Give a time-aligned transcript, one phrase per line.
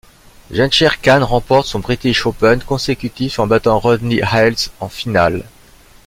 [0.49, 5.43] Jansher Khan remporte son British Open consécutif en battant Rodney Eyles en finale.